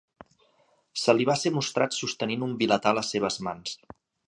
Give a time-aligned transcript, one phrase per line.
[1.01, 3.79] Se li va ser mostrat sostenint un vilatà a les seves mans.